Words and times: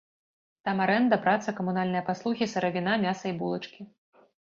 Там 0.69 0.81
арэнда, 0.85 1.19
праца, 1.27 1.53
камунальныя 1.61 2.03
паслугі, 2.09 2.51
сыравіна, 2.57 2.99
мяса 3.07 3.25
і 3.35 3.41
булачкі. 3.45 3.81